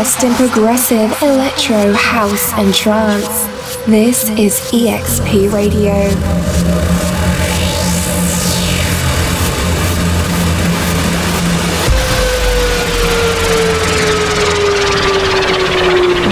best 0.00 0.24
in 0.24 0.32
progressive 0.32 1.12
electro, 1.20 1.92
house, 1.92 2.54
and 2.54 2.74
trance. 2.74 3.44
This 3.84 4.30
is 4.30 4.58
EXP 4.72 5.52
Radio. 5.52 5.92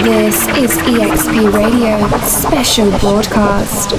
This 0.01 0.47
is 0.57 0.71
EXP 0.87 1.53
Radio 1.53 2.17
special 2.25 2.89
broadcast. 2.97 3.91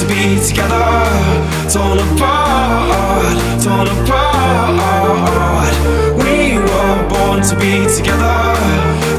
to 0.00 0.06
be 0.06 0.38
together, 0.46 0.78
torn 1.68 1.98
apart, 1.98 3.36
torn 3.62 3.86
apart. 3.86 5.74
We 6.24 6.56
were 6.56 7.08
born 7.08 7.42
to 7.42 7.56
be 7.56 7.84
together, 7.94 8.54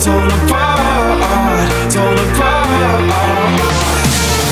torn 0.02 0.32
apart, 0.32 1.70
torn 1.92 2.18
apart. 2.18 3.02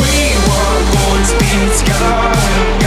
We 0.04 0.36
were 0.46 0.82
born 0.94 1.22
to 1.26 1.36
be 1.40 1.50
together. 1.80 2.79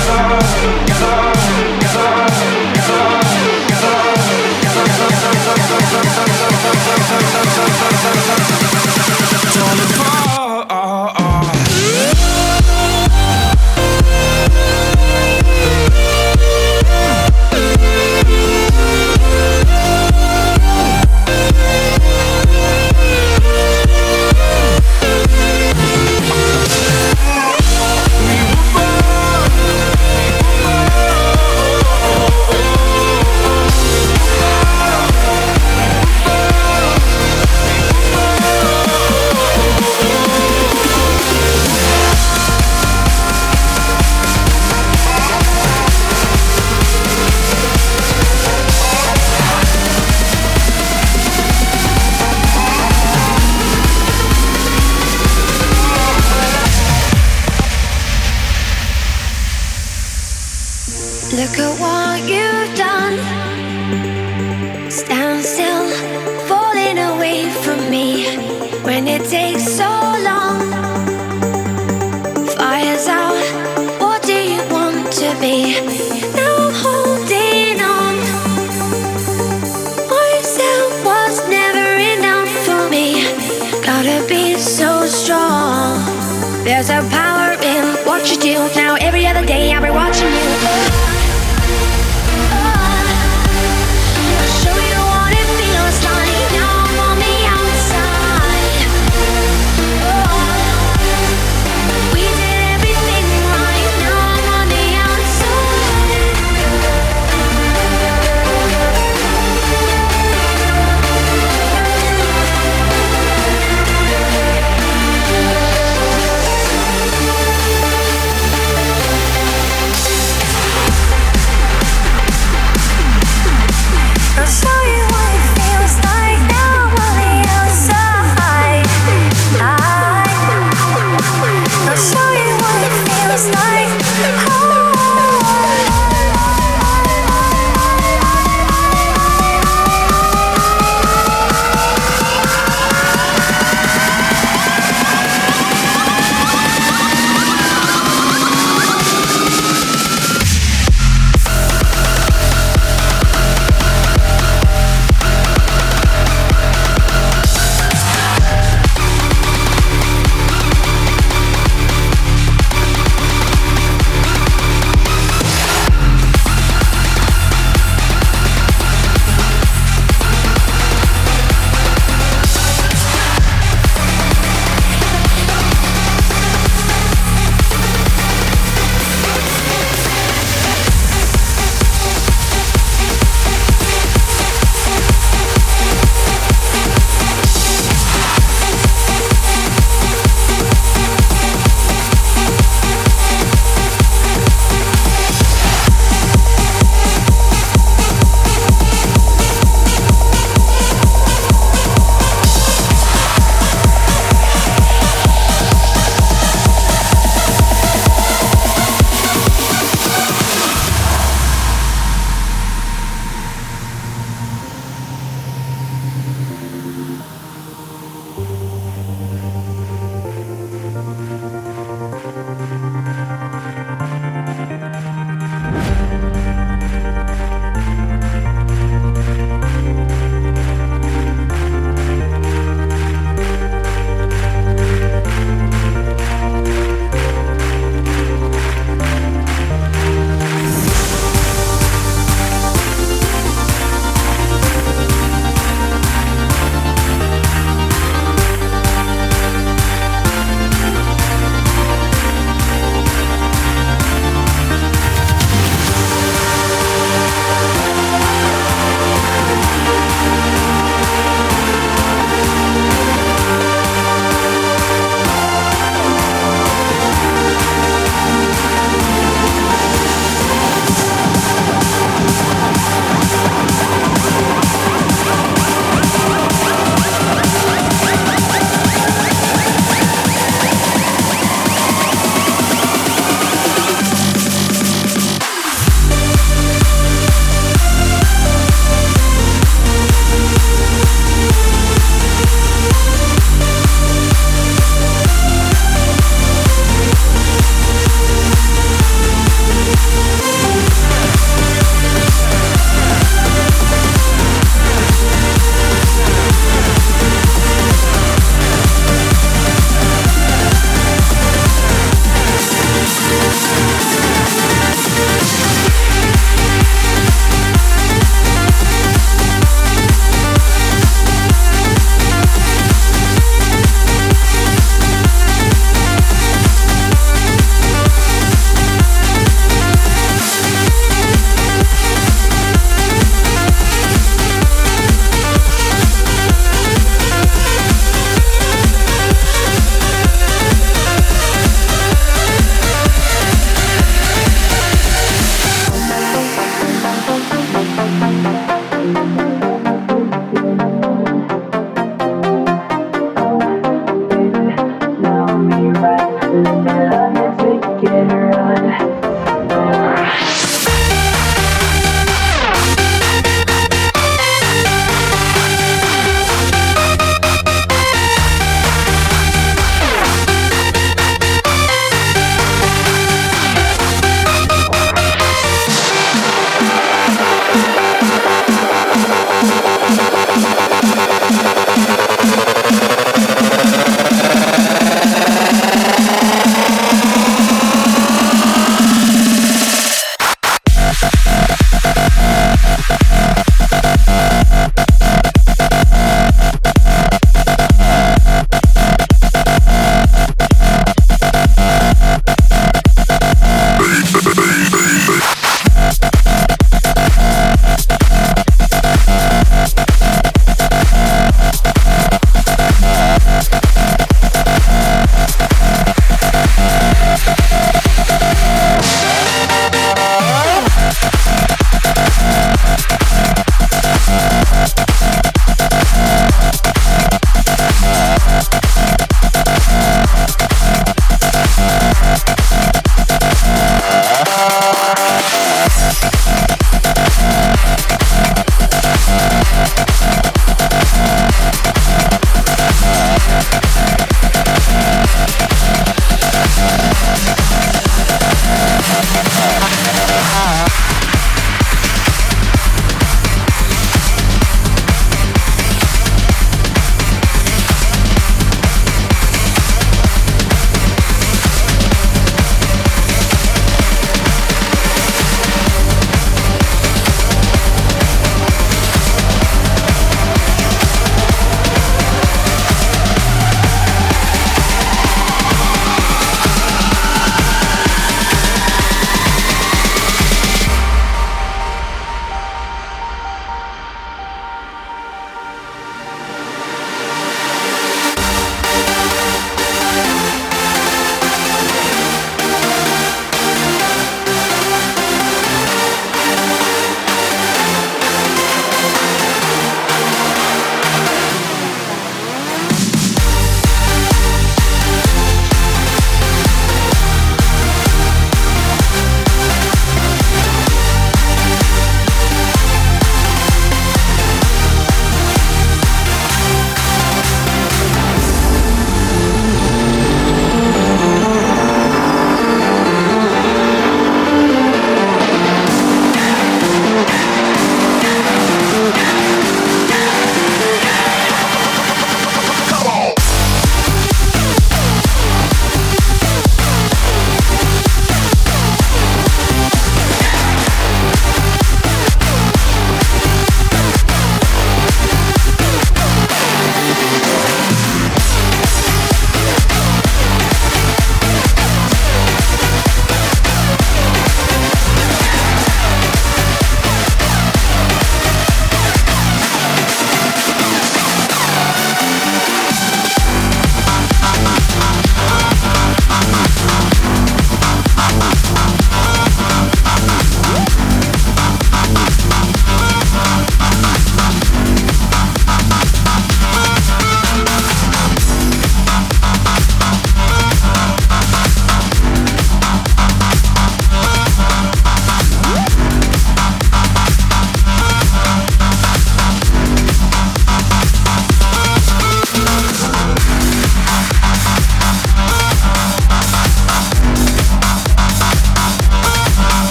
now 88.83 88.97
every 88.97 89.25
other 89.27 89.47
day 89.47 89.73
I'll 89.73 89.81
be 89.81 89.91
watching 89.91 90.27
you. 90.27 91.12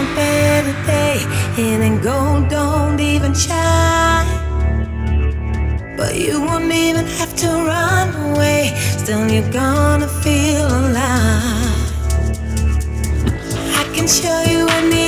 up 0.00 0.18
every 0.18 0.78
day 0.86 1.16
and 1.58 1.82
then 1.82 1.96
go 2.00 2.46
don't 2.48 3.00
even 3.00 3.32
try. 3.34 4.24
But 5.96 6.16
you 6.16 6.40
won't 6.40 6.72
even 6.72 7.06
have 7.18 7.34
to 7.42 7.48
run 7.70 8.08
away, 8.30 8.72
still 9.00 9.24
you're 9.30 9.52
gonna 9.52 10.08
feel 10.24 10.66
alive. 10.66 11.90
I 13.80 13.84
can 13.94 14.06
show 14.08 14.40
you 14.52 14.66
any 14.80 15.01